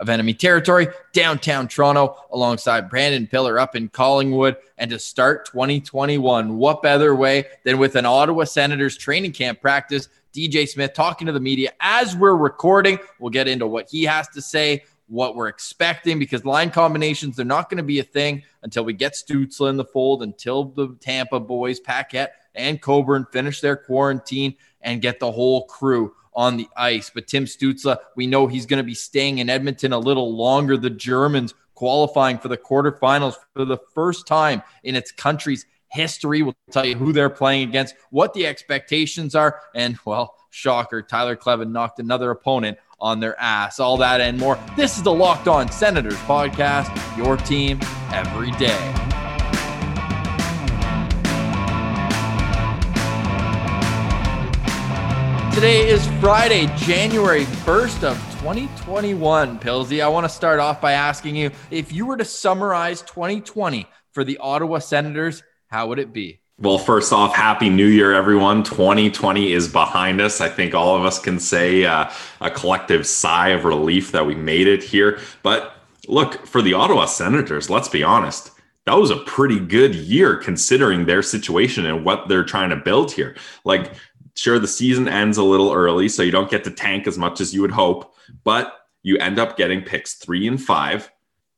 [0.00, 4.56] of enemy territory, downtown Toronto, alongside Brandon Pillar up in Collingwood.
[4.78, 10.08] And to start 2021, what better way than with an Ottawa Senators training camp practice?
[10.32, 12.98] DJ Smith talking to the media as we're recording.
[13.18, 17.46] We'll get into what he has to say, what we're expecting, because line combinations, they're
[17.46, 20.94] not going to be a thing until we get Stützle in the fold, until the
[21.00, 26.68] Tampa boys, Paquette and Coburn finish their quarantine and get the whole crew on the
[26.76, 27.10] ice.
[27.12, 30.76] But Tim Stützle, we know he's going to be staying in Edmonton a little longer.
[30.76, 36.42] The Germans qualifying for the quarterfinals for the first time in its country's history.
[36.42, 41.36] We'll tell you who they're playing against, what the expectations are, and well, shocker, Tyler
[41.36, 43.78] Kleven knocked another opponent on their ass.
[43.78, 44.58] All that and more.
[44.76, 47.78] This is the Locked On Senators podcast, your team
[48.10, 48.95] every day.
[55.56, 59.58] Today is Friday, January 1st of 2021.
[59.58, 63.86] Pilsy, I want to start off by asking you if you were to summarize 2020
[64.12, 66.40] for the Ottawa Senators, how would it be?
[66.58, 68.64] Well, first off, Happy New Year, everyone.
[68.64, 70.42] 2020 is behind us.
[70.42, 72.10] I think all of us can say uh,
[72.42, 75.20] a collective sigh of relief that we made it here.
[75.42, 75.74] But
[76.06, 78.50] look, for the Ottawa Senators, let's be honest,
[78.84, 83.10] that was a pretty good year considering their situation and what they're trying to build
[83.10, 83.36] here.
[83.64, 83.94] Like,
[84.36, 87.40] Sure, the season ends a little early, so you don't get to tank as much
[87.40, 91.10] as you would hope, but you end up getting picks three and five.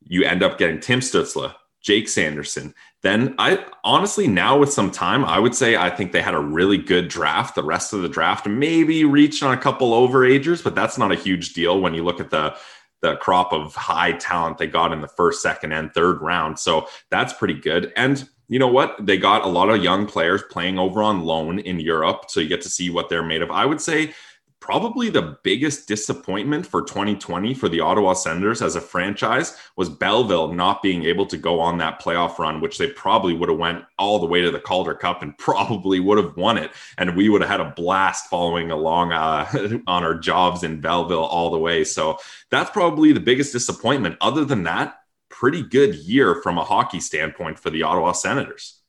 [0.03, 2.73] You end up getting Tim Stützle, Jake Sanderson.
[3.01, 6.39] Then I honestly, now with some time, I would say I think they had a
[6.39, 7.55] really good draft.
[7.55, 11.15] The rest of the draft maybe reached on a couple overagers, but that's not a
[11.15, 12.55] huge deal when you look at the
[13.01, 16.59] the crop of high talent they got in the first, second, and third round.
[16.59, 17.93] So that's pretty good.
[17.95, 19.05] And you know what?
[19.05, 22.25] They got a lot of young players playing over on loan in Europe.
[22.27, 23.51] So you get to see what they're made of.
[23.51, 24.13] I would say
[24.59, 30.53] probably the biggest disappointment for 2020 for the Ottawa Senators as a franchise was Belleville
[30.53, 33.85] not being able to go on that playoff run, which they probably would have went
[33.97, 36.71] all the way to the Calder Cup and probably would have won it.
[36.97, 39.47] And we would have had a blast following along uh,
[39.87, 41.83] on our jobs in Belleville all the way.
[41.83, 42.17] So
[42.49, 44.17] that's probably the biggest disappointment.
[44.21, 44.99] Other than that,
[45.39, 48.81] pretty good year from a hockey standpoint for the Ottawa Senators.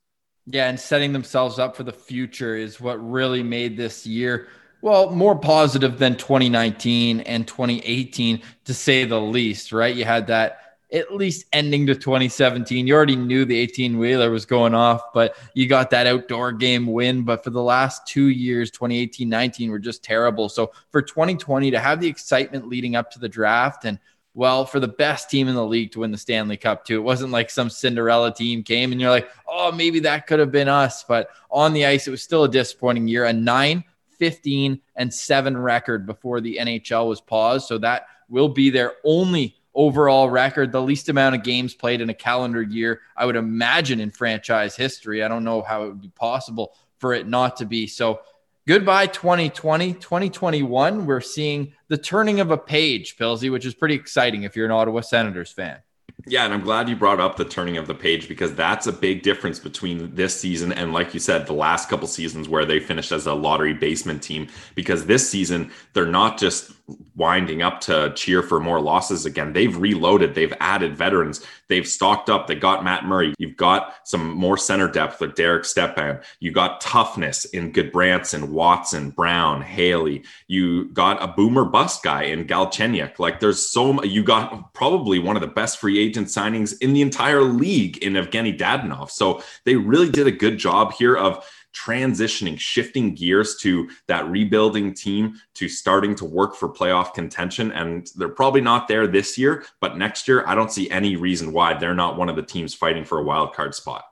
[0.46, 4.48] Yeah, and setting themselves up for the future is what really made this year
[4.82, 9.94] well more positive than 2019 and 2018 to say the least, right?
[9.94, 10.58] You had that
[10.92, 12.84] at least ending to 2017.
[12.84, 16.86] You already knew the 18 wheeler was going off, but you got that outdoor game
[16.86, 17.22] win.
[17.22, 20.48] But for the last two years, 2018 19 were just terrible.
[20.48, 24.00] So for 2020 to have the excitement leading up to the draft and
[24.34, 26.96] well for the best team in the league to win the Stanley Cup too.
[26.96, 30.52] It wasn't like some Cinderella team came and you're like, oh, maybe that could have
[30.52, 31.02] been us.
[31.04, 33.24] But on the ice, it was still a disappointing year.
[33.24, 33.84] A 9,
[34.18, 37.66] 15, and 7 record before the NHL was paused.
[37.66, 42.10] So that will be their only overall record, the least amount of games played in
[42.10, 45.22] a calendar year, I would imagine in franchise history.
[45.22, 47.86] I don't know how it would be possible for it not to be.
[47.86, 48.20] So
[48.68, 54.42] goodbye 2020 2021 we're seeing the turning of a page pilsy which is pretty exciting
[54.42, 55.78] if you're an ottawa senators fan
[56.26, 58.92] yeah, and I'm glad you brought up the turning of the page because that's a
[58.92, 62.80] big difference between this season and, like you said, the last couple seasons where they
[62.80, 64.48] finished as a lottery basement team.
[64.74, 66.72] Because this season, they're not just
[67.14, 69.52] winding up to cheer for more losses again.
[69.52, 72.46] They've reloaded, they've added veterans, they've stocked up.
[72.46, 73.34] They got Matt Murray.
[73.38, 76.20] You've got some more center depth with Derek Stepan.
[76.40, 80.24] You got toughness in Gudbranson, Watson, Brown, Haley.
[80.48, 83.18] You got a boomer bust guy in Galchenyuk.
[83.18, 87.02] Like there's so you got probably one of the best free agent signings in the
[87.02, 89.10] entire league in Evgeny Dadonov.
[89.10, 94.94] So they really did a good job here of transitioning, shifting gears to that rebuilding
[94.94, 97.72] team to starting to work for playoff contention.
[97.72, 101.52] And they're probably not there this year, but next year, I don't see any reason
[101.52, 104.04] why they're not one of the teams fighting for a wild card spot.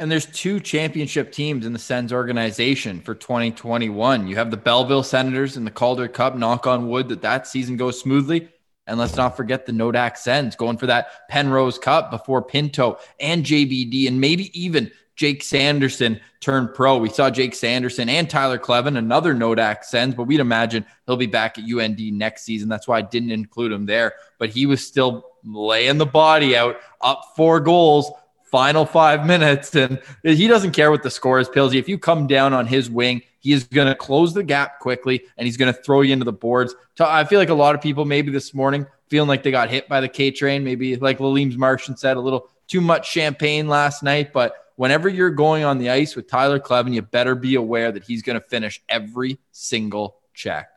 [0.00, 4.28] And there's two championship teams in the Sens organization for 2021.
[4.28, 6.36] You have the Belleville Senators in the Calder Cup.
[6.36, 8.48] Knock on wood that that season goes smoothly.
[8.86, 13.44] And let's not forget the Nodak Sens going for that Penrose Cup before Pinto and
[13.44, 16.96] JBD and maybe even Jake Sanderson turned pro.
[16.96, 21.26] We saw Jake Sanderson and Tyler Kleven, another Nodak Sens, but we'd imagine he'll be
[21.26, 22.68] back at UND next season.
[22.68, 24.14] That's why I didn't include him there.
[24.38, 28.12] But he was still laying the body out, up four goals,
[28.44, 29.74] final five minutes.
[29.74, 31.80] And he doesn't care what the score is, Pillsy.
[31.80, 35.24] If you come down on his wing, he is going to close the gap quickly
[35.36, 36.76] and he's going to throw you into the boards.
[37.00, 39.88] I feel like a lot of people maybe this morning feeling like they got hit
[39.88, 44.04] by the K train, maybe like Laleem's Martian said, a little too much champagne last
[44.04, 44.32] night.
[44.32, 48.04] But whenever you're going on the ice with Tyler Kleven, you better be aware that
[48.04, 50.68] he's going to finish every single check.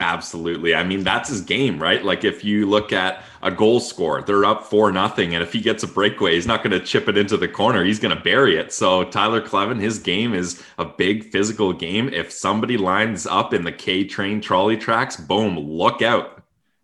[0.00, 0.74] Absolutely.
[0.74, 2.04] I mean, that's his game, right?
[2.04, 5.60] Like if you look at a goal score, they're up four nothing, and if he
[5.60, 7.84] gets a breakaway, he's not going to chip it into the corner.
[7.84, 8.72] He's going to bury it.
[8.72, 12.08] So Tyler Kleven, his game is a big physical game.
[12.08, 16.33] If somebody lines up in the K train trolley tracks, boom, look out.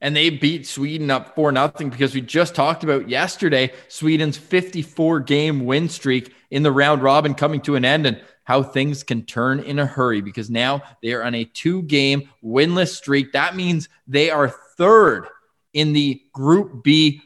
[0.01, 5.21] And they beat Sweden up four nothing because we just talked about yesterday Sweden's 54
[5.21, 8.07] game win streak in the round robin coming to an end.
[8.07, 8.21] And
[8.51, 12.29] how things can turn in a hurry because now they are on a two game
[12.43, 13.33] winless streak.
[13.33, 15.29] That means they are third
[15.73, 17.23] in the Group B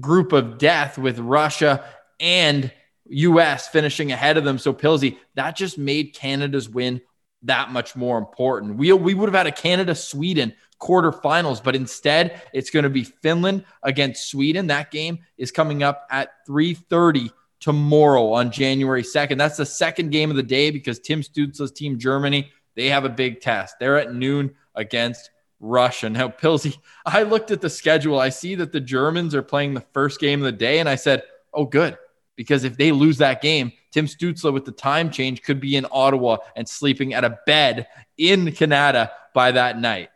[0.00, 1.84] group of death with Russia
[2.18, 2.72] and
[3.04, 4.58] US finishing ahead of them.
[4.58, 7.00] So, Pilsy, that just made Canada's win
[7.42, 8.76] that much more important.
[8.76, 13.04] We, we would have had a Canada Sweden quarterfinals, but instead it's going to be
[13.04, 14.66] Finland against Sweden.
[14.66, 17.30] That game is coming up at 3:30
[17.60, 19.38] tomorrow on January 2nd.
[19.38, 23.10] That's the second game of the day because Tim Stützle's team, Germany, they have a
[23.10, 23.76] big test.
[23.80, 25.30] They're at noon against
[25.60, 26.10] Russia.
[26.10, 28.20] Now, Pilsy, I looked at the schedule.
[28.20, 30.96] I see that the Germans are playing the first game of the day, and I
[30.96, 31.96] said, oh, good.
[32.36, 35.86] Because if they lose that game, Tim Stützle with the time change could be in
[35.90, 37.88] Ottawa and sleeping at a bed
[38.18, 40.10] in Canada by that night.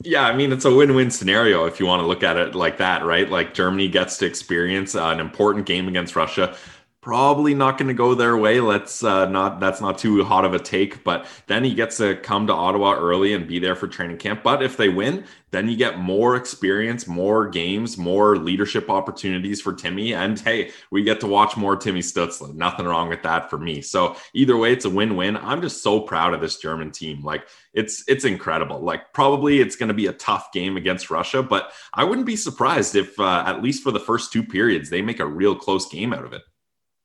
[0.00, 2.54] Yeah, I mean, it's a win win scenario if you want to look at it
[2.54, 3.28] like that, right?
[3.28, 6.56] Like Germany gets to experience uh, an important game against Russia
[7.02, 8.60] probably not going to go their way.
[8.60, 12.16] Let's uh, not that's not too hot of a take, but then he gets to
[12.16, 14.42] come to Ottawa early and be there for training camp.
[14.42, 19.74] But if they win, then you get more experience, more games, more leadership opportunities for
[19.74, 20.14] Timmy.
[20.14, 22.54] And hey, we get to watch more Timmy Stützle.
[22.54, 23.82] Nothing wrong with that for me.
[23.82, 25.36] So either way, it's a win-win.
[25.36, 27.22] I'm just so proud of this German team.
[27.24, 28.80] Like it's it's incredible.
[28.80, 32.36] Like probably it's going to be a tough game against Russia, but I wouldn't be
[32.36, 35.88] surprised if uh, at least for the first two periods they make a real close
[35.88, 36.42] game out of it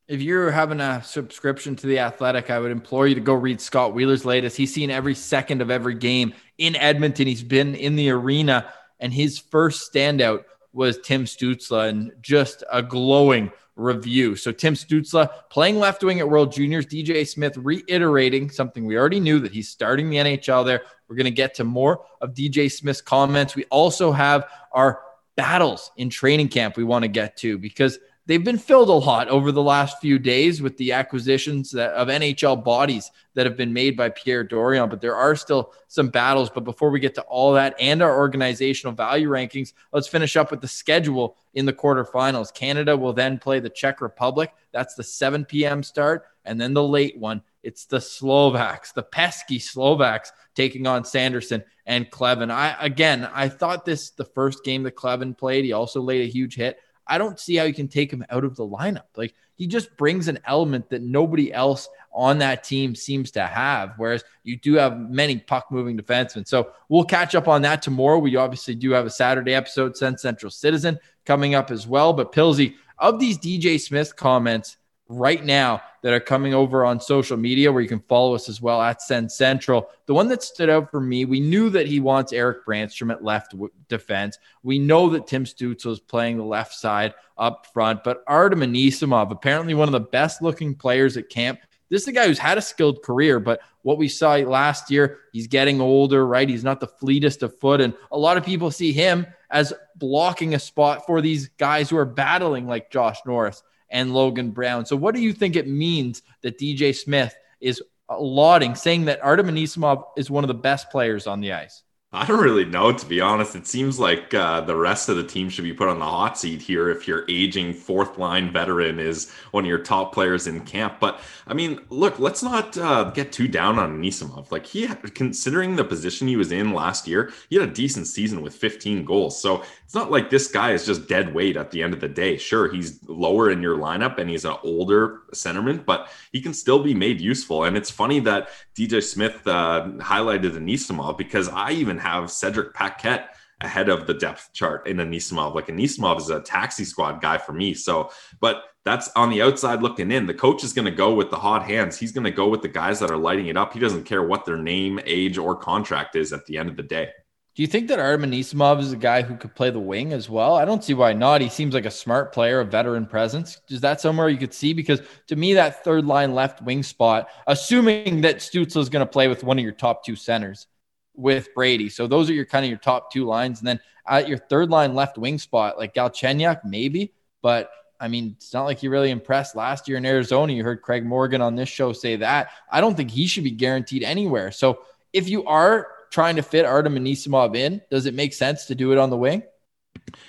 [0.08, 3.60] if you're having a subscription to the Athletic, I would implore you to go read
[3.60, 4.56] Scott Wheeler's latest.
[4.56, 7.26] He's seen every second of every game in Edmonton.
[7.26, 12.82] He's been in the arena, and his first standout was Tim Stützle, and just a
[12.82, 14.34] glowing review.
[14.34, 16.86] So Tim Stützle playing left wing at World Juniors.
[16.86, 20.82] DJ Smith reiterating something we already knew that he's starting the NHL there.
[21.08, 23.54] We're going to get to more of DJ Smith's comments.
[23.54, 25.02] We also have our
[25.36, 29.26] battles in training camp we want to get to because they've been filled a lot
[29.28, 33.72] over the last few days with the acquisitions that, of NHL bodies that have been
[33.72, 34.88] made by Pierre Dorion.
[34.88, 36.50] But there are still some battles.
[36.50, 40.50] But before we get to all that and our organizational value rankings, let's finish up
[40.50, 42.54] with the schedule in the quarterfinals.
[42.54, 44.52] Canada will then play the Czech Republic.
[44.72, 45.82] That's the 7 p.m.
[45.82, 46.26] start.
[46.44, 52.10] And then the late one, it's the Slovaks, the pesky Slovaks taking on Sanderson and
[52.10, 52.50] Kleven.
[52.50, 55.64] I again, I thought this the first game that Kleven played.
[55.64, 56.78] He also laid a huge hit.
[57.08, 59.04] I don't see how you can take him out of the lineup.
[59.16, 63.94] Like he just brings an element that nobody else on that team seems to have.
[63.96, 66.46] Whereas you do have many puck moving defensemen.
[66.46, 68.18] So we'll catch up on that tomorrow.
[68.18, 72.12] We obviously do have a Saturday episode, Sens Central Citizen, coming up as well.
[72.12, 74.76] But Pilsy, of these DJ Smith comments,
[75.08, 78.60] right now that are coming over on social media where you can follow us as
[78.60, 79.90] well at Sens Central.
[80.06, 83.24] The one that stood out for me, we knew that he wants Eric Brannstrom at
[83.24, 84.38] left w- defense.
[84.62, 89.30] We know that Tim Stützle is playing the left side up front, but Artem Anisimov,
[89.30, 91.60] apparently one of the best looking players at camp.
[91.90, 95.20] This is a guy who's had a skilled career, but what we saw last year,
[95.32, 96.48] he's getting older, right?
[96.48, 97.80] He's not the fleetest of foot.
[97.80, 101.96] And a lot of people see him as blocking a spot for these guys who
[101.96, 104.86] are battling like Josh Norris and Logan Brown.
[104.86, 109.48] So, what do you think it means that DJ Smith is lauding, saying that Artem
[109.48, 111.82] Anisimov is one of the best players on the ice?
[112.10, 113.54] I don't really know, to be honest.
[113.54, 116.38] It seems like uh, the rest of the team should be put on the hot
[116.38, 120.62] seat here if your aging fourth line veteran is one of your top players in
[120.62, 121.00] camp.
[121.00, 124.50] But I mean, look, let's not uh, get too down on Nisimov.
[124.50, 128.40] Like he, considering the position he was in last year, he had a decent season
[128.40, 129.38] with 15 goals.
[129.38, 132.08] So it's not like this guy is just dead weight at the end of the
[132.08, 132.38] day.
[132.38, 136.82] Sure, he's lower in your lineup and he's an older centerman, but he can still
[136.82, 137.64] be made useful.
[137.64, 143.34] And it's funny that DJ Smith uh, highlighted Anisimov because I even have Cedric Paquette
[143.60, 145.54] ahead of the depth chart in Anisimov.
[145.54, 147.74] Like Anisimov is a taxi squad guy for me.
[147.74, 150.26] So, but that's on the outside looking in.
[150.26, 151.98] The coach is going to go with the hot hands.
[151.98, 153.72] He's going to go with the guys that are lighting it up.
[153.72, 156.82] He doesn't care what their name, age, or contract is at the end of the
[156.82, 157.10] day.
[157.58, 160.30] Do you think that Artem Anisimov is a guy who could play the wing as
[160.30, 160.54] well?
[160.54, 161.40] I don't see why not.
[161.40, 163.60] He seems like a smart player, a veteran presence.
[163.68, 164.72] Is that somewhere you could see?
[164.72, 169.10] Because to me, that third line left wing spot, assuming that Stützle is going to
[169.10, 170.68] play with one of your top two centers
[171.16, 171.88] with Brady.
[171.88, 173.58] So those are your kind of your top two lines.
[173.58, 177.12] And then at your third line left wing spot, like Galchenyuk, maybe.
[177.42, 180.52] But I mean, it's not like he really impressed last year in Arizona.
[180.52, 182.50] You heard Craig Morgan on this show say that.
[182.70, 184.52] I don't think he should be guaranteed anywhere.
[184.52, 188.74] So if you are trying to fit Artem Anisimov in, does it make sense to
[188.74, 189.42] do it on the wing?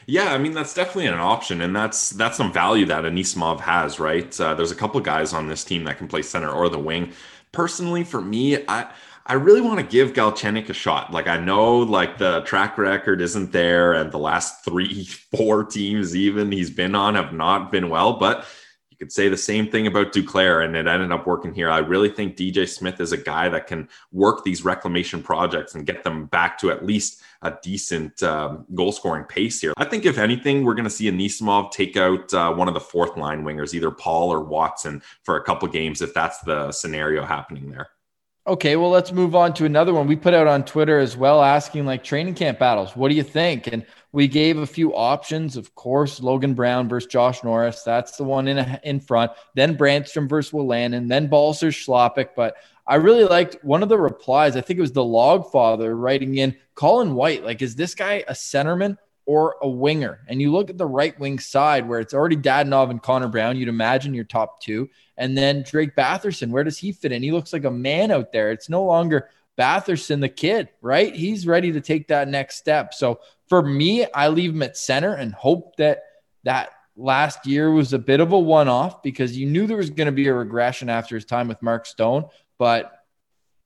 [0.05, 4.00] Yeah, I mean that's definitely an option, and that's that's some value that Anisimov has,
[4.00, 4.39] right?
[4.39, 7.13] Uh, there's a couple guys on this team that can play center or the wing.
[7.51, 8.91] Personally, for me, I
[9.25, 11.13] I really want to give Galchenyuk a shot.
[11.13, 15.05] Like I know like the track record isn't there, and the last three,
[15.38, 18.45] four teams even he's been on have not been well, but
[18.99, 21.69] could say the same thing about Duclair, and it ended up working here.
[21.69, 25.85] I really think DJ Smith is a guy that can work these reclamation projects and
[25.85, 29.73] get them back to at least a decent um, goal scoring pace here.
[29.77, 32.79] I think, if anything, we're going to see Anisimov take out uh, one of the
[32.81, 37.23] fourth line wingers, either Paul or Watson, for a couple games if that's the scenario
[37.23, 37.89] happening there.
[38.47, 41.43] Okay, well, let's move on to another one we put out on Twitter as well,
[41.43, 42.95] asking like training camp battles.
[42.95, 43.67] What do you think?
[43.67, 45.55] And we gave a few options.
[45.55, 47.83] Of course, Logan Brown versus Josh Norris.
[47.83, 49.31] That's the one in in front.
[49.55, 51.07] Then Brannstrom versus Wolanin.
[51.07, 52.29] Then Balcer Chlapik.
[52.35, 52.55] But
[52.87, 54.55] I really liked one of the replies.
[54.55, 57.43] I think it was the log father writing in Colin White.
[57.43, 58.97] Like, is this guy a centerman
[59.27, 60.21] or a winger?
[60.27, 63.57] And you look at the right wing side where it's already Dadonov and Connor Brown.
[63.57, 64.89] You'd imagine your top two.
[65.17, 67.21] And then Drake Batherson, where does he fit in?
[67.21, 68.51] He looks like a man out there.
[68.51, 71.13] It's no longer Batherson, the kid, right?
[71.13, 72.93] He's ready to take that next step.
[72.93, 76.03] So for me, I leave him at center and hope that
[76.43, 79.89] that last year was a bit of a one off because you knew there was
[79.89, 82.25] going to be a regression after his time with Mark Stone,
[82.57, 83.05] but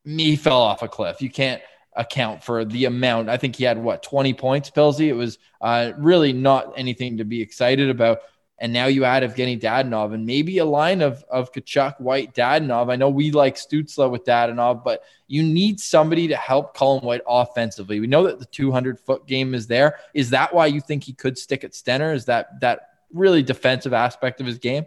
[0.03, 1.21] me fell off a cliff.
[1.21, 1.61] You can't
[1.95, 3.29] account for the amount.
[3.29, 5.07] I think he had what 20 points, Pilsy.
[5.07, 8.19] It was uh, really not anything to be excited about.
[8.63, 12.89] And now you add Evgeny Dadonov and maybe a line of, of Tkachuk, White, Dadonov.
[12.89, 17.23] I know we like Stützle with Dadonov, but you need somebody to help Colin White
[17.27, 17.99] offensively.
[17.99, 19.99] We know that the 200 foot game is there.
[20.13, 22.13] Is that why you think he could stick at center?
[22.13, 24.85] Is that that really defensive aspect of his game?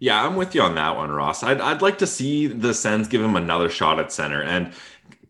[0.00, 1.44] Yeah, I'm with you on that one, Ross.
[1.44, 4.42] I'd, I'd like to see the Sens give him another shot at center.
[4.42, 4.72] And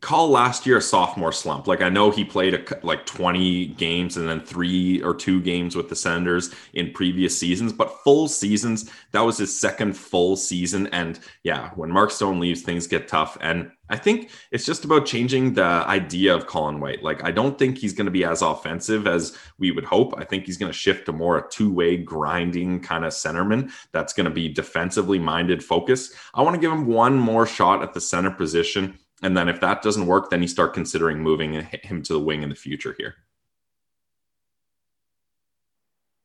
[0.00, 1.66] call last year a sophomore slump.
[1.66, 5.76] Like I know he played a, like 20 games and then three or two games
[5.76, 10.86] with the Senators in previous seasons, but full seasons, that was his second full season.
[10.88, 13.36] And yeah, when Mark Stone leaves, things get tough.
[13.42, 17.02] And I think it's just about changing the idea of Colin White.
[17.02, 20.14] Like I don't think he's going to be as offensive as we would hope.
[20.16, 24.12] I think he's going to shift to more a two-way grinding kind of centerman that's
[24.12, 26.14] going to be defensively minded focus.
[26.32, 29.60] I want to give him one more shot at the center position and then if
[29.60, 32.94] that doesn't work, then you start considering moving him to the wing in the future
[32.96, 33.16] here.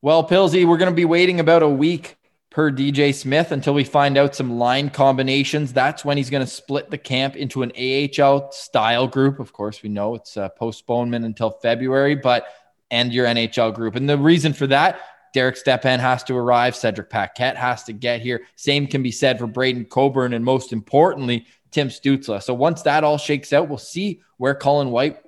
[0.01, 2.17] Well, Pilsy, we're going to be waiting about a week
[2.51, 5.73] per DJ Smith until we find out some line combinations.
[5.73, 9.39] That's when he's going to split the camp into an AHL style group.
[9.39, 12.47] Of course, we know it's a postponement until February, but
[12.91, 13.95] and your NHL group.
[13.95, 14.99] And the reason for that,
[15.33, 16.75] Derek Stepan has to arrive.
[16.75, 18.43] Cedric Paquette has to get here.
[18.55, 20.33] Same can be said for Braden Coburn.
[20.33, 22.41] And most importantly, Tim Stützle.
[22.41, 25.19] So once that all shakes out, we'll see where Colin White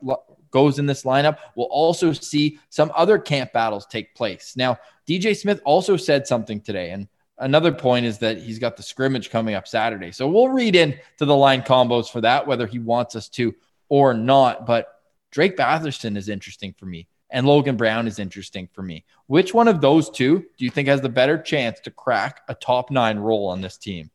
[0.50, 1.39] goes in this lineup.
[1.58, 4.54] We'll also see some other camp battles take place.
[4.56, 8.84] Now, DJ Smith also said something today, and another point is that he's got the
[8.84, 10.13] scrimmage coming up Saturday.
[10.13, 13.54] So we'll read into the line combos for that, whether he wants us to
[13.89, 14.66] or not.
[14.66, 14.88] But
[15.32, 19.04] Drake Batherson is interesting for me, and Logan Brown is interesting for me.
[19.25, 22.56] Which one of those two do you think has the better chance to crack a
[22.56, 24.12] top nine role on this team?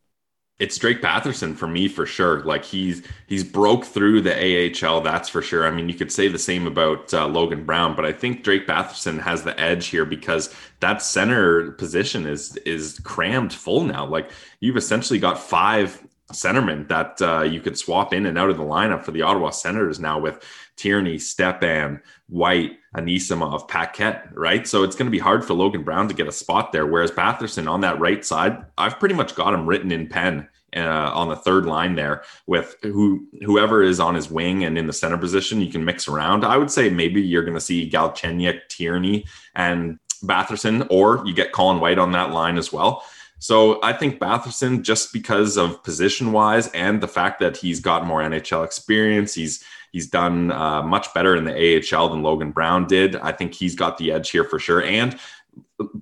[0.63, 2.41] It's Drake Batherson for me for sure.
[2.45, 5.67] Like he's he's broke through the AHL, that's for sure.
[5.67, 8.69] I mean, you could say the same about uh, Logan Brown, but I think Drake
[8.69, 14.07] Batherson has the edge here because that center position is is crammed full now.
[14.07, 16.01] Like you've essentially got five
[16.33, 19.51] centermen that uh, you could swap in and out of the lineup for the Ottawa
[19.51, 20.45] Senators now with
[20.77, 24.67] Tierney, Stepan, White, Anisimov, Paquette, right?
[24.67, 26.87] So it's going to be hard for Logan Brown to get a spot there.
[26.87, 31.11] Whereas Batherson on that right side, I've pretty much got him written in pen uh,
[31.15, 34.93] on the third line there with who whoever is on his wing and in the
[34.93, 35.61] center position.
[35.61, 36.45] You can mix around.
[36.45, 41.53] I would say maybe you're going to see Galchenyuk, Tierney, and Batherson, or you get
[41.53, 43.05] Colin White on that line as well.
[43.43, 48.07] So I think Batherson, just because of position wise and the fact that he's got
[48.07, 52.87] more NHL experience, he's he's done uh, much better in the AHL than Logan Brown
[52.87, 53.17] did.
[53.17, 54.81] I think he's got the edge here for sure.
[54.85, 55.19] And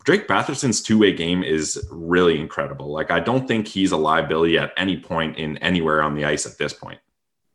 [0.04, 2.92] Drake Batherson's two way game is really incredible.
[2.92, 6.44] Like, I don't think he's a liability at any point in anywhere on the ice
[6.44, 6.99] at this point.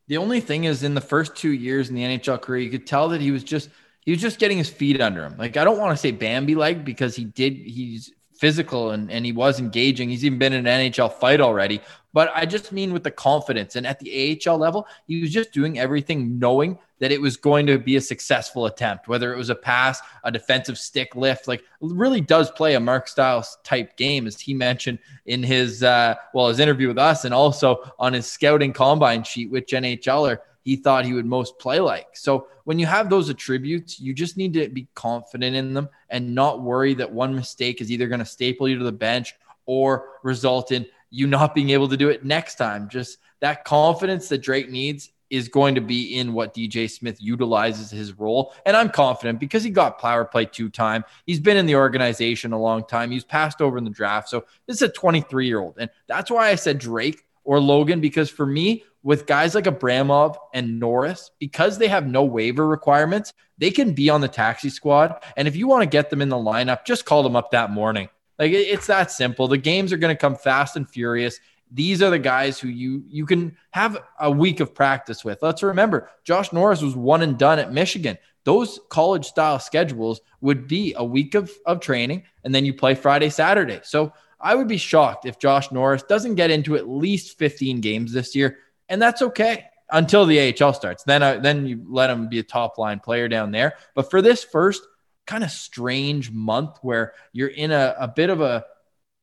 [0.08, 2.88] The only thing is, in the first two years in the NHL career, you could
[2.88, 3.70] tell that he was just
[4.01, 5.38] he was just getting his feet under him.
[5.38, 9.25] Like I don't want to say Bambi like because he did he's physical and, and
[9.25, 10.10] he was engaging.
[10.10, 11.82] He's even been in an NHL fight already.
[12.13, 13.75] But I just mean with the confidence.
[13.75, 17.68] And at the AHL level, he was just doing everything knowing that it was going
[17.68, 21.62] to be a successful attempt, whether it was a pass, a defensive stick lift, like
[21.82, 26.48] really does play a Mark Styles type game, as he mentioned in his uh, well,
[26.48, 31.05] his interview with us and also on his scouting combine sheet, which NHLer he thought
[31.05, 32.17] he would most play like.
[32.17, 36.34] So when you have those attributes, you just need to be confident in them and
[36.34, 39.36] not worry that one mistake is either going to staple you to the bench
[39.67, 42.89] or result in you not being able to do it next time.
[42.89, 47.91] Just that confidence that Drake needs is going to be in what DJ Smith utilizes
[47.91, 48.53] his role.
[48.65, 51.03] And I'm confident because he got power play two time.
[51.27, 53.12] He's been in the organization a long time.
[53.12, 54.29] He's passed over in the draft.
[54.29, 55.75] So this is a 23 year old.
[55.77, 60.35] And that's why I said Drake or Logan, because for me, with guys like Abramov
[60.51, 65.24] and Norris, because they have no waiver requirements, they can be on the taxi squad.
[65.38, 67.69] And if you want to get them in the lineup, just call them up that
[67.69, 68.09] morning.
[68.39, 69.47] Like it's that simple.
[69.47, 71.39] The games are going to come fast and furious.
[71.71, 75.38] These are the guys who you you can have a week of practice with.
[75.43, 78.17] Let's remember, Josh Norris was one and done at Michigan.
[78.43, 82.95] Those college style schedules would be a week of, of training and then you play
[82.95, 83.81] Friday, Saturday.
[83.83, 88.12] So I would be shocked if Josh Norris doesn't get into at least 15 games
[88.12, 88.57] this year
[88.89, 91.04] and that's okay until the AHL starts.
[91.04, 93.75] Then uh, then you let him be a top line player down there.
[93.94, 94.84] But for this first
[95.25, 98.65] kind of strange month where you're in a, a bit of a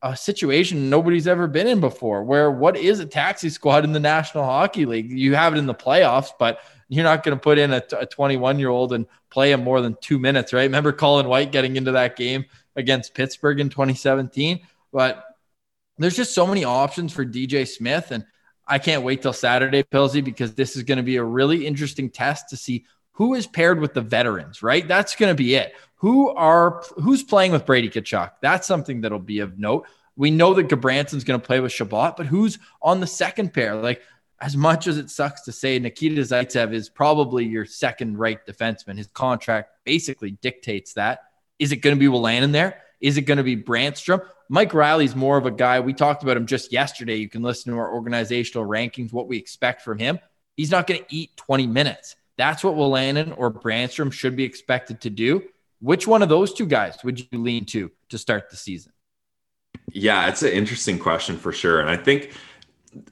[0.04, 4.00] a situation nobody's ever been in before where what is a taxi squad in the
[4.00, 5.10] National Hockey League?
[5.10, 8.58] You have it in the playoffs, but you're not going to put in a 21
[8.58, 10.64] year old and play him more than two minutes, right?
[10.64, 12.44] Remember Colin White getting into that game
[12.76, 14.60] against Pittsburgh in 2017?
[14.92, 15.24] But
[15.98, 18.10] there's just so many options for DJ Smith.
[18.10, 18.26] And
[18.66, 22.10] I can't wait till Saturday, Pilsy, because this is going to be a really interesting
[22.10, 24.86] test to see who is paired with the veterans, right?
[24.86, 25.74] That's going to be it.
[25.96, 28.32] Who are who's playing with Brady Tkachuk?
[28.40, 29.86] That's something that'll be of note.
[30.16, 33.76] We know that Gudbranson's going to play with Chabot, but who's on the second pair?
[33.76, 34.02] Like
[34.42, 38.98] as much as it sucks to say, Nikita Zaitsev is probably your second right defenseman.
[38.98, 41.20] His contract basically dictates that.
[41.60, 42.82] Is it going to be Wolanin there?
[43.02, 44.24] Is it going to be Brannstrom?
[44.48, 45.80] Mike Reilly's more of a guy.
[45.80, 47.16] We talked about him just yesterday.
[47.16, 50.20] You can listen to our organizational rankings, what we expect from him.
[50.56, 52.16] He's not going to eat 20 minutes.
[52.36, 55.42] That's what Wolanin or Brannstrom should be expected to do.
[55.80, 58.92] Which one of those two guys would you lean to to start the season?
[59.90, 61.80] Yeah, it's an interesting question for sure.
[61.80, 62.32] And I think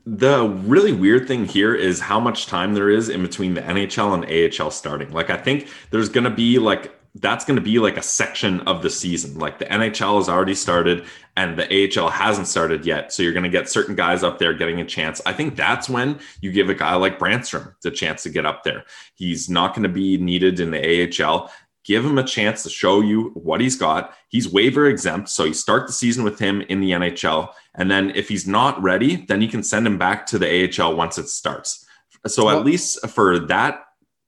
[0.06, 4.14] the really weird thing here is how much time there is in between the NHL
[4.14, 5.10] and AHL starting.
[5.10, 8.60] Like, I think there's going to be like that's going to be like a section
[8.62, 9.38] of the season.
[9.38, 13.12] Like the NHL has already started and the AHL hasn't started yet.
[13.12, 15.20] So you're going to get certain guys up there getting a chance.
[15.26, 18.62] I think that's when you give a guy like Brannstrom the chance to get up
[18.62, 18.84] there.
[19.14, 21.50] He's not going to be needed in the AHL.
[21.82, 24.14] Give him a chance to show you what he's got.
[24.28, 25.30] He's waiver exempt.
[25.30, 27.52] So you start the season with him in the NHL.
[27.74, 30.94] And then if he's not ready, then you can send him back to the AHL
[30.94, 31.86] once it starts.
[32.26, 33.80] So at least for that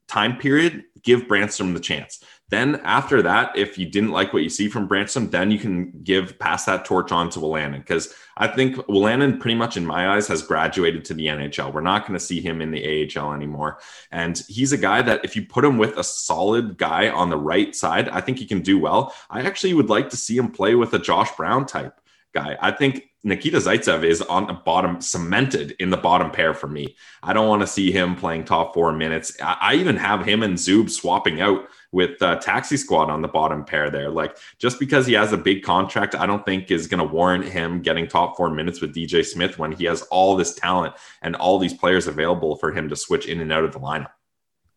[0.07, 2.23] time period, give Brannstrom the chance.
[2.49, 5.91] Then after that, if you didn't like what you see from Brannstrom, then you can
[6.03, 10.09] give pass that torch on to Wolanin because I think Wolanin pretty much in my
[10.15, 11.73] eyes has graduated to the NHL.
[11.73, 13.79] We're not going to see him in the AHL anymore.
[14.11, 17.37] And he's a guy that if you put him with a solid guy on the
[17.37, 19.15] right side, I think he can do well.
[19.29, 21.99] I actually would like to see him play with a Josh Brown type
[22.33, 22.57] guy.
[22.59, 26.95] I think Nikita Zaitsev is on the bottom, cemented in the bottom pair for me.
[27.21, 29.37] I don't want to see him playing top four minutes.
[29.41, 33.27] I, I even have him and Zub swapping out with uh, Taxi Squad on the
[33.27, 34.09] bottom pair there.
[34.09, 37.45] Like just because he has a big contract, I don't think is going to warrant
[37.45, 41.35] him getting top four minutes with DJ Smith when he has all this talent and
[41.35, 44.11] all these players available for him to switch in and out of the lineup.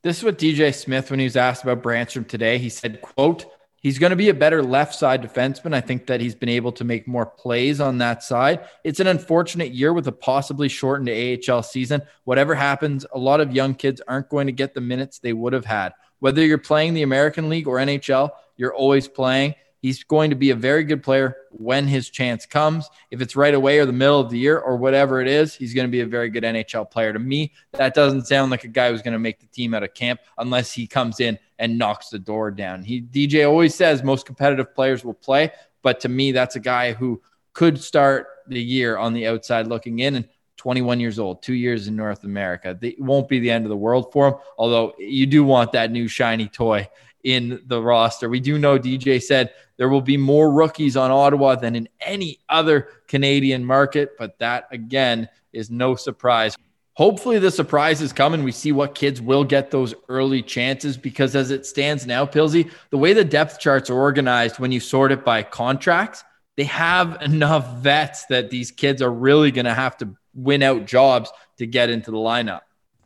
[0.03, 3.47] This is what DJ Smith, when he was asked about Brannstrom today, he said, quote,
[3.87, 5.73] He's going to be a better left side defenseman.
[5.73, 8.67] I think that he's been able to make more plays on that side.
[8.83, 12.03] It's an unfortunate year with a possibly shortened AHL season.
[12.25, 15.53] Whatever happens, a lot of young kids aren't going to get the minutes they would
[15.53, 15.93] have had.
[16.21, 19.55] Whether you're playing the American League or NHL, you're always playing.
[19.81, 22.89] He's going to be a very good player when his chance comes.
[23.11, 25.75] If it's right away or the middle of the year or whatever it is, he's
[25.75, 27.13] going to be a very good NHL player.
[27.13, 29.83] To me, that doesn't sound like a guy who's going to make the team out
[29.83, 32.83] of camp unless he comes in and knocks the door down.
[32.83, 35.53] He DJ always says most competitive players will play,
[35.83, 40.01] but to me, that's a guy who could start the year on the outside looking
[40.01, 40.17] in.
[40.17, 40.29] And
[40.67, 42.77] 21 years old, two years in North America.
[42.83, 45.93] It won't be the end of the world for him, although you do want that
[45.93, 46.91] new shiny toy
[47.23, 48.29] in the roster.
[48.29, 52.41] We do know DJ said there will be more rookies on Ottawa than in any
[52.49, 56.57] other Canadian market, but that again is no surprise.
[56.95, 61.37] hopefully the surprises come and we see what kids will get those early chances because
[61.37, 65.13] as it stands now, Pilsy, the way the depth charts are organized when you sort
[65.13, 66.25] it by contracts,
[66.57, 70.87] they have enough vets that these kids are really going to have to win out
[70.87, 72.61] jobs to get into the lineup.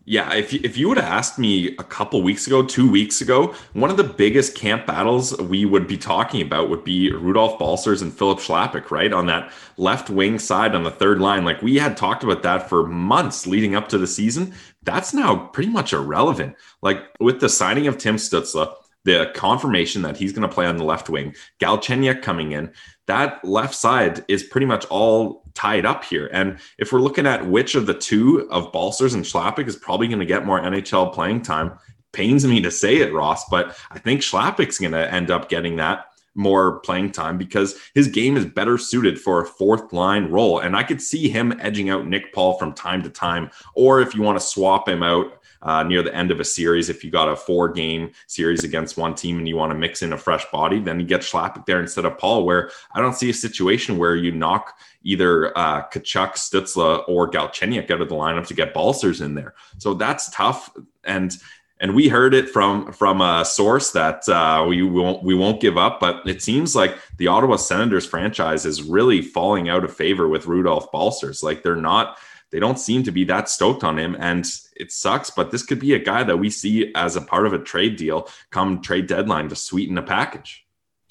[0.07, 3.21] Yeah, if you, if you would have asked me a couple weeks ago, two weeks
[3.21, 7.59] ago, one of the biggest camp battles we would be talking about would be Rudolph
[7.59, 9.13] Balcers and Filip Chlapik, right?
[9.13, 11.45] On that left wing side on the third line.
[11.45, 14.55] Like we had talked about that for months leading up to the season.
[14.83, 16.57] That's now pretty much irrelevant.
[16.83, 20.77] Like with the signing of Tim Stützle, the confirmation that he's going to play on
[20.77, 22.73] the left wing, Galchenyuk coming in,
[23.07, 26.29] that left side is pretty much all tied up here.
[26.33, 30.09] And if we're looking at which of the two of Balcers and Chlapik is probably
[30.09, 31.79] going to get more NHL playing time,
[32.13, 35.77] pains me to say it, Ross, but I think Chlapik's going to end up getting
[35.77, 40.61] that more playing time because his game is better suited for a fourth line role.
[40.61, 43.51] And I could see him edging out Nick Paul from time to time.
[43.75, 46.89] Or if you want to swap him out uh, near the end of a series.
[46.89, 50.03] If you got a four game series against one team and you want to mix
[50.03, 53.15] in a fresh body, then you get Chlapik there instead of Paul, where I don't
[53.15, 58.15] see a situation where you knock either uh, Tkachuk, Stützle, or Galchenyuk out of the
[58.15, 59.55] lineup to get Balcers in there.
[59.79, 60.71] So that's tough.
[61.05, 61.37] And
[61.81, 65.79] and we heard it from from a source that uh, we won't we won't give
[65.79, 65.99] up.
[65.99, 70.47] But it seems like the Ottawa Senators franchise is really falling out of favor with
[70.47, 71.43] Rudolph Balcers.
[71.43, 72.19] Like they're not
[72.51, 74.17] they don't seem to be that stoked on him.
[74.19, 77.47] And it sucks, but this could be a guy that we see as a part
[77.47, 80.67] of a trade deal come trade deadline to sweeten the package.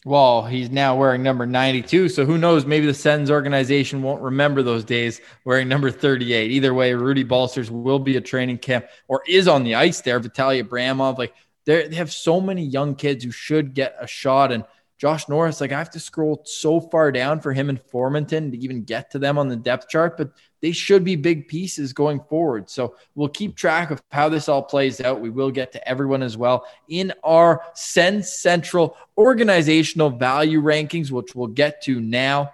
[0.05, 2.07] Well, he's now wearing number 92.
[2.09, 2.65] So who knows?
[2.65, 6.51] Maybe the Sens organization won't remember those days wearing number 38.
[6.51, 10.19] Either way, Rudy Balcers will be a training camp or is on the ice there.
[10.19, 11.33] Vitaly Abramov, like
[11.65, 14.53] they have so many young kids who should get a shot.
[14.53, 14.63] And
[14.99, 18.57] Josh Norris, like I have to scroll so far down for him and Formenton to
[18.57, 20.17] even get to them on the depth chart.
[20.17, 22.69] But they should be big pieces going forward.
[22.69, 25.21] So we'll keep track of how this all plays out.
[25.21, 31.33] We will get to everyone as well in our Sens Central organizational value rankings, which
[31.33, 32.51] we'll get to now.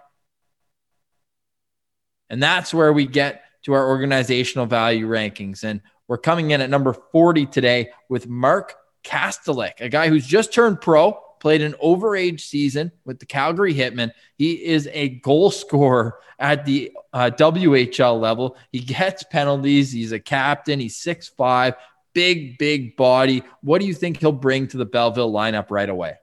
[2.29, 5.63] And that's where we get to our organizational value rankings.
[5.63, 10.53] And we're coming in at number 40 today with Mark Kastelic, a guy who's just
[10.53, 14.09] turned pro played an overage season with the Calgary Hitmen.
[14.35, 18.57] He is a goal scorer at the uh, WHL level.
[18.71, 19.91] He gets penalties.
[19.91, 20.79] He's a captain.
[20.79, 21.75] He's six five,
[22.15, 23.43] big, big body.
[23.61, 26.15] What do you think he'll bring to the Belleville lineup right away?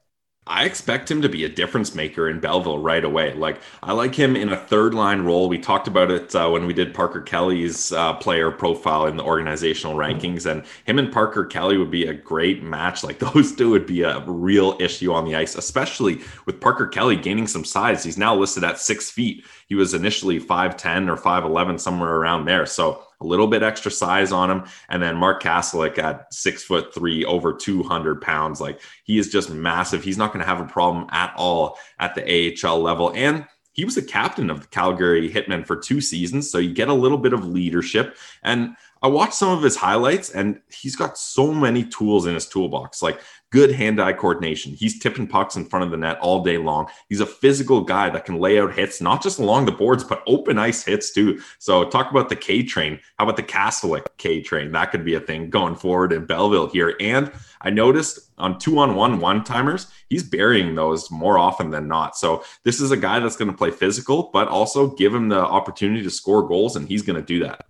[0.44, 3.33] I expect him to be a difference maker in Belleville right away.
[3.35, 5.48] Like I like him in a third line role.
[5.48, 9.22] We talked about it uh, when we did Parker Kelly's uh, player profile in the
[9.22, 13.05] organizational rankings, and him and Parker Kelly would be a great match.
[13.05, 17.14] Like those two would be a real issue on the ice, especially with Parker Kelly
[17.14, 18.02] gaining some size.
[18.02, 19.44] He's now listed at six feet.
[19.68, 22.66] He was initially five ten or five eleven, somewhere around there.
[22.66, 24.64] So a little bit extra size on him.
[24.88, 28.61] And then Mark Kastelic at six foot three, over 200 pounds.
[28.61, 30.02] Like he is just massive.
[30.02, 33.12] He's not going to have a problem at all at the AHL level.
[33.14, 36.50] And he was the captain of the Calgary Hitmen for two seasons.
[36.50, 38.16] So you get a little bit of leadership.
[38.42, 42.46] And I watched some of his highlights, and he's got so many tools in his
[42.46, 43.02] toolbox.
[43.02, 43.20] Like
[43.52, 44.72] good hand-eye coordination.
[44.72, 46.88] He's tipping pucks in front of the net all day long.
[47.08, 50.22] He's a physical guy that can lay out hits, not just along the boards, but
[50.26, 51.40] open ice hits too.
[51.58, 52.98] So talk about the K train.
[53.18, 54.72] How about the Kastelic K train?
[54.72, 56.96] That could be a thing going forward in Belleville here.
[56.98, 61.86] And I noticed on two on one one timers, he's burying those more often than
[61.86, 62.16] not.
[62.16, 65.38] So this is a guy that's going to play physical, but also give him the
[65.38, 67.66] opportunity to score goals, and he's going to do that.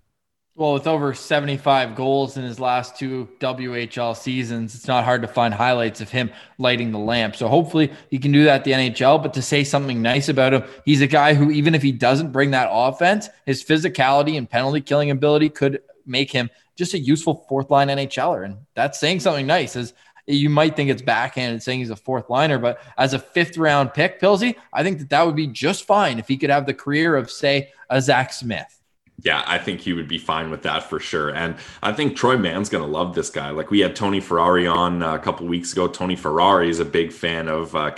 [0.55, 5.29] Well, with over 75 goals in his last two WHL seasons, it's not hard to
[5.29, 7.37] find highlights of him lighting the lamp.
[7.37, 9.23] So hopefully he can do that at the NHL.
[9.23, 12.33] But to say something nice about him, he's a guy who, even if he doesn't
[12.33, 17.47] bring that offense, his physicality and penalty killing ability could make him just a useful
[17.49, 18.45] fourth line NHLer.
[18.45, 19.75] And that's saying something nice.
[19.75, 19.95] As
[20.27, 23.95] you might think it's backhanded saying he's a fourth liner, but as a fifth round
[23.95, 26.75] pick, Pilsy, I think that that would be just fine if he could have the
[26.75, 28.82] career of, say, a Zach Smith.
[29.19, 31.31] Yeah, I think he would be fine with that for sure.
[31.31, 33.51] And I think Troy Mann's going to love this guy.
[33.51, 35.87] Like we had Tony Ferrari on uh, a couple weeks ago.
[35.87, 37.93] Tony Ferrari is a big fan of uh,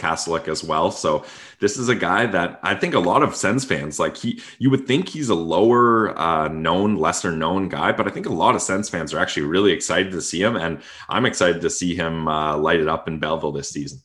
[0.47, 0.91] as well.
[0.91, 1.25] So
[1.61, 4.19] this is a guy that I think a lot of Sens fans like.
[4.19, 8.27] He, you would think he's a lower uh, known, lesser known guy, but I think
[8.27, 11.63] a lot of Sens fans are actually really excited to see him, and I'm excited
[11.63, 14.03] to see him uh, light it up in Belleville this season.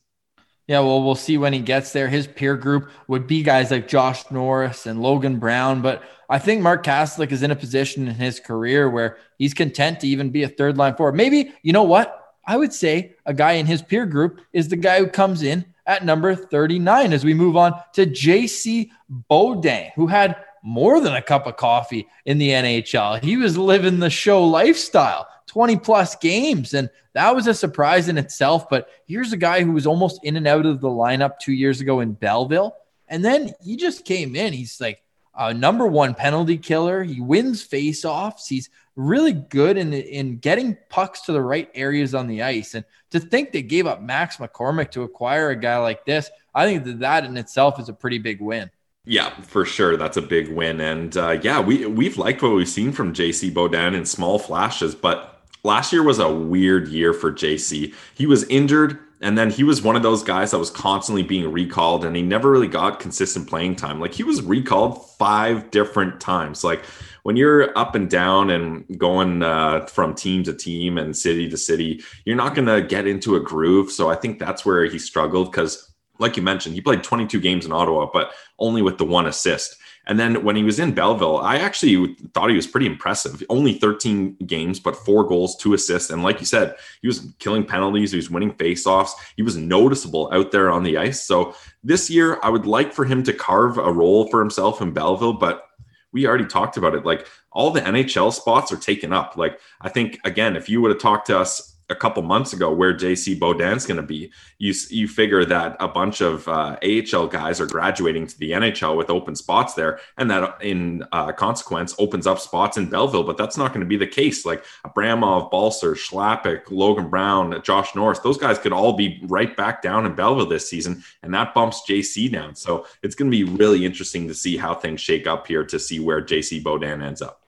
[0.70, 2.06] Yeah, well, we'll see when he gets there.
[2.06, 6.62] His peer group would be guys like Josh Norris and Logan Brown, but I think
[6.62, 10.44] Mark Kastelic is in a position in his career where he's content to even be
[10.44, 11.16] a third line forward.
[11.16, 12.36] Maybe, you know what?
[12.46, 15.64] I would say a guy in his peer group is the guy who comes in
[15.86, 18.90] at number 39 as we move on to JC
[19.28, 23.20] Beaudin, who had more than a cup of coffee in the NHL.
[23.24, 26.74] He was living the show lifestyle, 20 plus games.
[26.74, 28.68] And that was a surprise in itself.
[28.70, 31.80] But here's a guy who was almost in and out of the lineup two years
[31.80, 32.76] ago in Belleville.
[33.08, 34.52] And then he just came in.
[34.52, 35.02] He's like
[35.36, 37.02] a number one penalty killer.
[37.02, 38.46] He wins faceoffs.
[38.46, 42.76] He's really good in, in getting pucks to the right areas on the ice.
[42.76, 46.64] And to think they gave up Max McCormick to acquire a guy like this, I
[46.64, 48.70] think that that in itself is a pretty big win.
[49.04, 49.96] Yeah, for sure.
[49.96, 50.80] That's a big win.
[50.80, 54.94] And uh, yeah, we, we've liked what we've seen from JC Beaudin in small flashes,
[54.94, 57.94] but last year was a weird year for JC.
[58.14, 61.50] He was injured, and then he was one of those guys that was constantly being
[61.52, 64.00] recalled, and he never really got consistent playing time.
[64.00, 66.64] Like he was recalled five different times.
[66.64, 66.84] Like
[67.22, 71.56] when you're up and down and going uh, from team to team and city to
[71.56, 73.90] city, you're not going to get into a groove.
[73.90, 77.64] So I think that's where he struggled because like you mentioned, he played 22 games
[77.64, 79.76] in Ottawa, but only with the one assist.
[80.10, 83.44] And then when he was in Belleville, I actually thought he was pretty impressive.
[83.48, 86.10] Only 13 games, but four goals, two assists.
[86.10, 89.12] And like you said, he was killing penalties, he was winning faceoffs.
[89.36, 91.24] He was noticeable out there on the ice.
[91.24, 94.90] So this year, I would like for him to carve a role for himself in
[94.90, 95.68] Belleville, but
[96.10, 97.06] we already talked about it.
[97.06, 99.36] Like all the NHL spots are taken up.
[99.36, 102.72] Like I think again, if you would have talked to us a couple months ago
[102.72, 104.30] where JC Beaudin's going to be.
[104.58, 108.96] You you figure that a bunch of uh, AHL guys are graduating to the NHL
[108.96, 113.24] with open spots there, and that in uh, consequence opens up spots in Belleville.
[113.24, 114.46] But that's not going to be the case.
[114.46, 119.82] Like Abramov, Balcer, Chlapik, Logan Brown, Josh Norris, those guys could all be right back
[119.82, 122.54] down in Belleville this season, and that bumps JC down.
[122.54, 125.78] So it's going to be really interesting to see how things shake up here to
[125.78, 127.39] see where JC Beaudin ends up.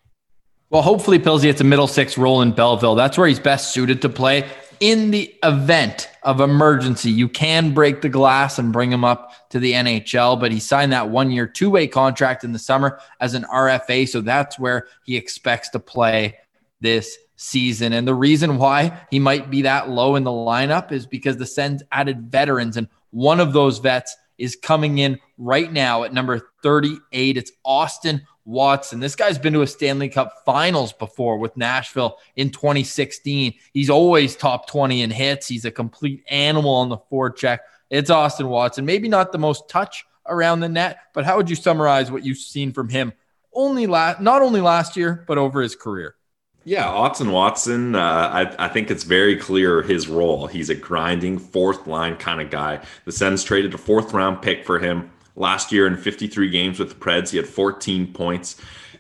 [0.73, 2.95] Well, hopefully Pillsy gets a middle six role in Belleville.
[2.95, 4.49] That's where he's best suited to play.
[4.81, 9.59] In the event of emergency, you can break the glass and bring him up to
[9.59, 13.35] the NHL, but he signed that one year, two way contract in the summer as
[13.35, 14.09] an RFA.
[14.09, 16.39] So that's where he expects to play
[16.81, 17.93] this season.
[17.93, 21.45] And the reason why he might be that low in the lineup is because the
[21.45, 26.41] Sens added veterans, and one of those vets is coming in right now at number
[26.63, 27.37] 38.
[27.37, 29.01] It's Austin Watson.
[29.01, 33.55] This guy's been to a Stanley Cup finals before with Nashville in 2016.
[33.73, 35.49] He's always top 20 in hits.
[35.49, 37.61] He's a complete animal on the forecheck.
[37.91, 38.85] It's Austin Watson.
[38.87, 42.39] Maybe not the most touch around the net, but how would you summarize what you've
[42.39, 43.13] seen from him
[43.55, 46.17] only last not only last year, but over his career?
[46.65, 50.47] Yeah, Austin Watson, uh, I, I, think it's very clear his role.
[50.47, 52.81] He's a grinding fourth line kind of guy.
[53.05, 56.91] The Sens traded a fourth round pick for him last year in 53 games with
[56.91, 57.31] the Preds.
[57.31, 58.57] He had 14 points.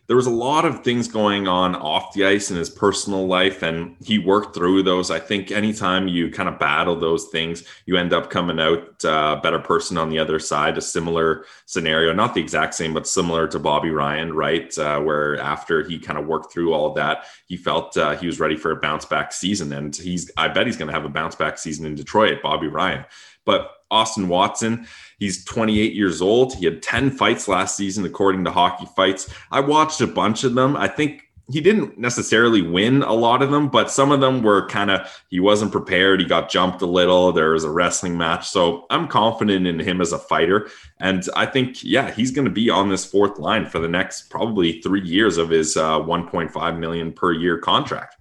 [0.09, 3.63] There was a lot of things going on off the ice in his personal life,
[3.63, 5.11] and he worked through those.
[5.11, 9.37] I think anytime you kind of battle those things, you end up coming out uh,
[9.39, 10.77] a better person on the other side.
[10.77, 14.77] A similar scenario, not the exact same, but similar to Bobby Ryan, right?
[14.77, 18.41] Uh, where after he kind of worked through all that, he felt uh, he was
[18.41, 20.31] ready for a bounce back season, and he's.
[20.37, 23.05] I bet he's going to have a bounce back season in Detroit, Bobby Ryan.
[23.45, 24.87] But Austin Watson,
[25.23, 26.53] He's 28 years old.
[26.53, 29.33] He had 10 fights last season, according to Hockey Fights.
[29.53, 30.77] I watched a bunch of them.
[30.77, 34.67] I think he didn't necessarily win a lot of them, but some of them were
[34.67, 36.19] kind of he wasn't prepared.
[36.19, 37.31] He got jumped a little.
[37.31, 41.47] There was a wrestling match, so I'm confident in him as a fighter, and I
[41.47, 45.03] think yeah, he's going to be on this fourth line for the next probably three
[45.03, 48.17] years of his uh, 1.5 million per year contract.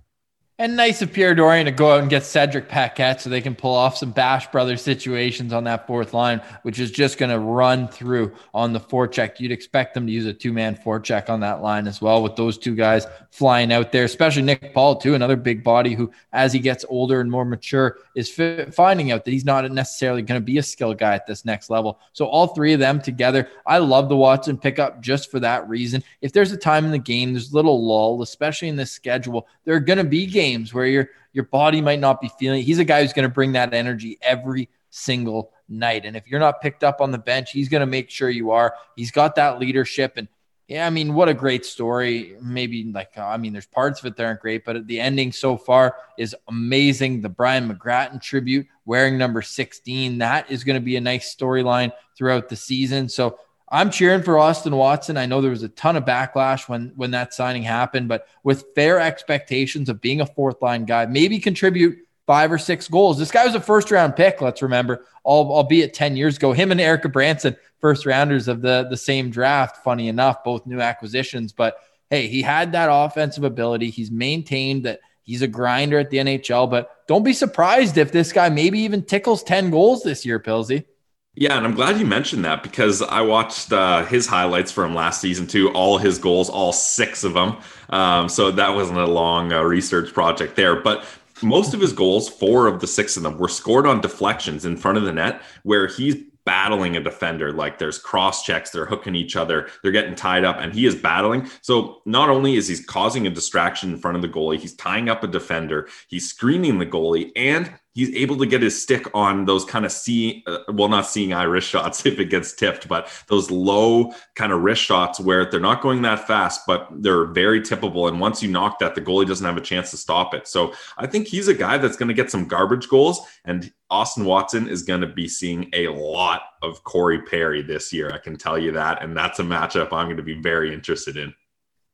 [0.62, 3.56] And nice of Pierre Dorion to go out and get Cedric Paquette so they can
[3.56, 7.40] pull off some Bash Brothers situations on that fourth line, which is just going to
[7.40, 9.40] run through on the forecheck.
[9.40, 12.36] You'd expect them to use a two man forecheck on that line as well, with
[12.36, 16.54] those two guys flying out there, especially Nick Paul, too, another big body who, as
[16.54, 18.30] he gets older and more mature, is
[18.72, 21.72] finding out that he's not necessarily going to be a skill guy at this next
[21.72, 22.00] level.
[22.14, 26.04] So, all three of them together, I love the Watson pickup just for that reason.
[26.22, 29.48] If there's a time in the game, there's a little lull, especially in this schedule,
[29.66, 32.62] there are going to be games games where your your body might not be feeling.
[32.62, 36.06] He's a guy who's going to bring that energy every single night.
[36.06, 38.52] And if you're not picked up on the bench, he's going to make sure you
[38.52, 38.76] are.
[38.98, 40.28] He's got that leadership and
[40.68, 42.38] yeah, I mean, what a great story.
[42.42, 45.58] Maybe like, I mean, there's parts of it that aren't great, but the ending so
[45.58, 47.20] far is amazing.
[47.20, 51.92] The Brian McGrattan tribute wearing number 16, that is going to be a nice storyline
[52.18, 53.10] throughout the season.
[53.10, 53.38] So
[53.74, 55.16] I'm cheering for Austin Watson.
[55.16, 58.66] I know there was a ton of backlash when when that signing happened, but with
[58.76, 63.18] fair expectations of being a fourth line guy, maybe contribute five or six goals.
[63.18, 64.42] This guy was a first round pick.
[64.42, 66.52] Let's remember, albeit ten years ago.
[66.52, 69.78] Him and Erik Gudbranson, first rounders of the the same draft.
[69.86, 71.78] Funny enough, both new acquisitions, but
[72.10, 73.90] hey, he had that offensive ability.
[73.90, 76.70] He's maintained that he's a grinder at the NHL.
[76.70, 80.84] But don't be surprised if this guy maybe even tickles ten goals this year, Pilsy.
[81.34, 85.22] Yeah, and I'm glad you mentioned that because I watched uh, his highlights from last
[85.22, 85.70] season too.
[85.72, 87.58] All his goals, all six of them.
[87.90, 90.76] Um, so that wasn't a long uh, research project there.
[90.82, 91.06] But
[91.42, 94.76] most of his goals, four of the six of them, were scored on deflections in
[94.76, 97.54] front of the net where he's battling a defender.
[97.54, 100.96] Like there's cross checks, they're hooking each other, they're getting tied up, and he is
[100.96, 101.50] battling.
[101.62, 105.08] So not only is he causing a distraction in front of the goalie, he's tying
[105.08, 109.46] up a defender, he's screening the goalie, and he's able to get his stick on
[109.46, 112.88] those kind of see uh, well not seeing eye wrist shots if it gets tipped
[112.88, 117.26] but those low kind of wrist shots where they're not going that fast but they're
[117.26, 120.34] very tippable and once you knock that the goalie doesn't have a chance to stop
[120.34, 120.48] it.
[120.48, 124.26] So i think he's a guy that's going to get some garbage goals and austin
[124.26, 128.38] watson is going to be seeing a lot of corey perry this year i can
[128.38, 131.34] tell you that and that's a matchup i'm going to be very interested in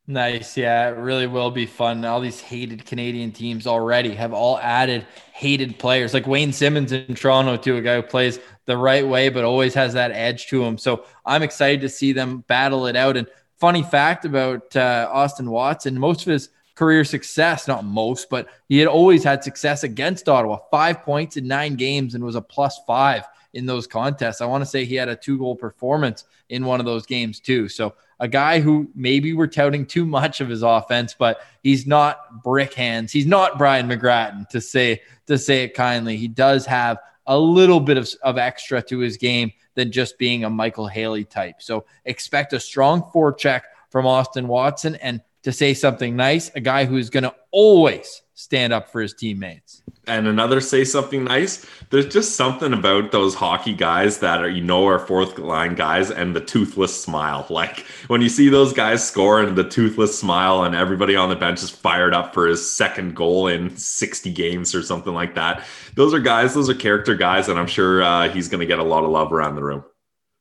[0.10, 0.56] Nice.
[0.56, 2.06] Yeah, it really will be fun.
[2.06, 7.14] All these hated Canadian teams already have all added hated players like Wayne Simmonds in
[7.14, 10.64] Toronto, too, a guy who plays the right way, but always has that edge to
[10.64, 10.78] him.
[10.78, 13.18] So I'm excited to see them battle it out.
[13.18, 18.48] And funny fact about uh, Austin Watson, most of his career success, not most, but
[18.70, 22.42] he had always had success against Ottawa, five points in nine games and was a
[22.42, 24.40] plus five in those contests.
[24.40, 27.42] I want to say he had a two goal performance in one of those games,
[27.42, 27.68] too.
[27.68, 32.44] So a guy who maybe we're touting too much of his offense, but he's not
[32.44, 33.12] brick hands.
[33.12, 36.18] He's not Brian McGrattan to say to say it kindly.
[36.18, 40.44] He does have a little bit of, of extra to his game than just being
[40.44, 41.62] a Micheal Haley type.
[41.62, 46.86] So expect a strong forecheck from Austin Watson and to say something nice, a guy
[46.86, 49.82] who's going to always stand up for his teammates.
[50.06, 51.66] And another say something nice.
[51.90, 56.12] There's just something about those hockey guys that are, you know, are fourth line guys
[56.12, 57.46] and the toothless smile.
[57.58, 61.36] Like when you see those guys score and the toothless smile and everybody on the
[61.36, 65.66] bench is fired up for his second goal in 60 games or something like that.
[65.96, 67.50] Those are guys, those are character guys.
[67.50, 69.84] And I'm sure uh, he's going to get a lot of love around the room.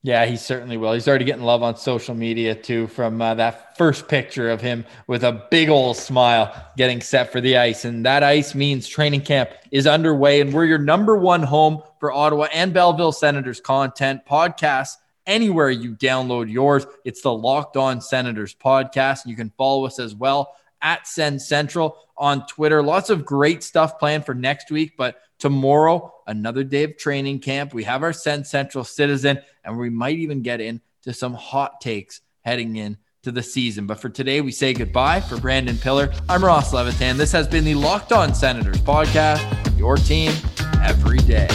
[0.03, 0.93] Yeah, he certainly will.
[0.93, 4.85] He's already getting love on social media too from uh, that first picture of him
[5.09, 7.85] with a big old smile getting set for the ice.
[7.85, 10.41] And that ice means training camp is underway.
[10.41, 15.97] And we're your number one home for Ottawa and Belleville Senators content, podcasts, anywhere you
[15.97, 16.87] download yours.
[17.05, 19.27] It's the Locked On Senators podcast.
[19.27, 22.83] You can follow us as well at Sens Central on Twitter.
[22.83, 27.75] Lots of great stuff planned for next week, but tomorrow, another day of training camp.
[27.75, 32.21] We have our Sens Central citizen, and we might even get into some hot takes
[32.45, 33.87] heading in to the season.
[33.87, 35.21] But for today, we say goodbye.
[35.21, 37.17] For Brandon Pillar, I'm Ross Levitan.
[37.17, 40.33] This has been the Locked On Senators podcast, your team
[40.83, 41.49] every day.